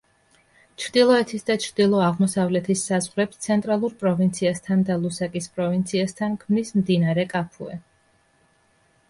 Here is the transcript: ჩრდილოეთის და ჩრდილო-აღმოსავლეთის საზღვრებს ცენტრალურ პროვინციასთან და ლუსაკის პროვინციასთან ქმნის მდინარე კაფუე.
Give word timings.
ჩრდილოეთის 0.83 1.43
და 1.49 1.55
ჩრდილო-აღმოსავლეთის 1.65 2.81
საზღვრებს 2.91 3.41
ცენტრალურ 3.47 3.93
პროვინციასთან 4.01 4.83
და 4.89 4.97
ლუსაკის 5.05 5.51
პროვინციასთან 5.59 6.41
ქმნის 6.47 6.75
მდინარე 6.81 7.29
კაფუე. 7.37 7.79